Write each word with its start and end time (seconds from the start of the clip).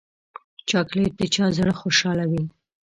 چاکلېټ 0.69 1.13
د 1.19 1.21
چا 1.35 1.45
زړه 1.57 1.73
خوشحالوي. 1.81 2.43